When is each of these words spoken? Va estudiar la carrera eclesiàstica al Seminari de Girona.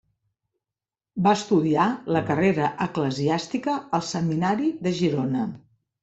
Va 1.25 1.33
estudiar 1.39 1.83
la 2.15 2.21
carrera 2.29 2.69
eclesiàstica 2.85 3.75
al 3.99 4.05
Seminari 4.13 4.71
de 4.87 4.95
Girona. 5.01 5.45